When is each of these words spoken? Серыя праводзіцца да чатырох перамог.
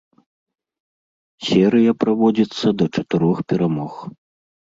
Серыя 1.49 1.91
праводзіцца 2.03 2.67
да 2.79 2.85
чатырох 2.97 3.37
перамог. 3.53 3.93